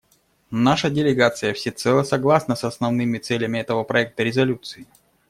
Наша 0.65 0.89
делегация 0.89 1.53
всецело 1.53 2.01
согласна 2.01 2.55
с 2.55 2.63
основными 2.63 3.19
целями 3.19 3.59
этого 3.59 3.83
проекта 3.83 4.23
резолюции. 4.23 4.87